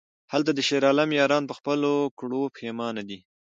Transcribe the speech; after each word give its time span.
هلته 0.33 0.51
د 0.53 0.59
شیرعالم 0.67 1.09
یاران 1.19 1.43
په 1.47 1.53
خپلو 1.59 1.91
کړو 2.19 2.41
پښیمانه 2.55 3.01
دي... 3.09 3.19